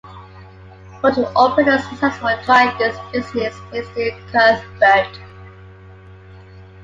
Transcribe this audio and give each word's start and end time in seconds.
Wood 1.03 1.13
operated 1.35 1.75
a 1.75 1.79
successful 1.83 2.29
dry 2.43 2.75
goods 2.79 2.97
business 3.13 3.55
based 3.71 3.95
in 3.95 4.17
Cuthbert. 4.31 5.15